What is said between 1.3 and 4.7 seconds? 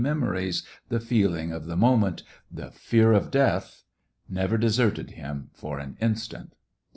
of the moment— the fear of death— never